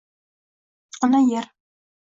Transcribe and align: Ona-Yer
Ona-Yer 1.03 1.45